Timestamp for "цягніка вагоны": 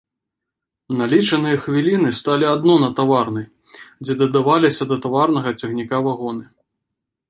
5.59-6.45